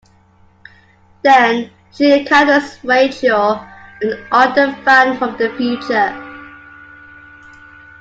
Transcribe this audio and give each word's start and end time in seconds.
Then 1.21 1.69
she 1.91 2.11
encounters 2.11 2.79
Rachael, 2.83 3.63
an 4.01 4.25
ardent 4.31 4.83
fan 4.83 5.15
from 5.19 5.37
the 5.37 5.53
future. 5.55 6.17